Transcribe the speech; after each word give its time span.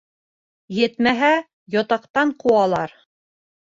Етмәһә, 0.77 1.31
ятаҡтан 1.79 2.37
ҡыуалар. 2.43 3.01